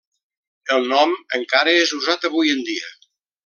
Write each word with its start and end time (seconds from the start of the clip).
El 0.75 0.87
nom 0.93 1.13
encara 1.41 1.77
és 1.83 1.95
usat 2.01 2.29
avui 2.33 2.59
en 2.59 2.69
dia. 2.73 2.93